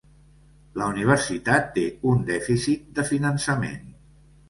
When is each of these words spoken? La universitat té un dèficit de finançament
La 0.81 0.87
universitat 0.93 1.69
té 1.77 1.85
un 2.15 2.25
dèficit 2.33 2.91
de 2.99 3.09
finançament 3.15 3.97